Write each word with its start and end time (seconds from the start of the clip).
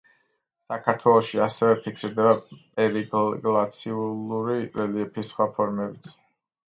საქართველოში 0.71 1.41
ასევე 1.47 1.75
ფიქსირდება 1.83 2.33
პერიგლაციალური 2.79 4.57
რელიეფის 4.81 5.31
სხვა 5.35 5.49
ფორმებიც. 5.61 6.15